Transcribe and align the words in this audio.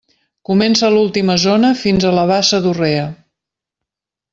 Comença 0.49 0.89
l'última 0.95 1.35
zona 1.45 1.71
fins 1.85 2.09
a 2.13 2.17
la 2.21 2.27
bassa 2.35 2.65
d'Urrea. 2.67 3.09